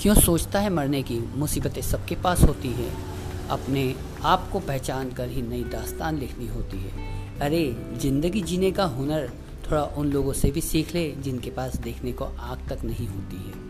[0.00, 1.18] क्यों सोचता है मरने की?
[1.18, 2.92] मुसीबतें सबके पास होती है।
[3.50, 6.90] अपने आप को पहचान कर ही नई दास्तान लिखनी होती है।
[7.38, 9.30] अरे, ज़िंदगी जीने का हुनर
[9.70, 13.36] थोड़ा उन लोगों से भी सीख ले जिनके पास देखने को आग तक नहीं होती
[13.36, 13.67] है।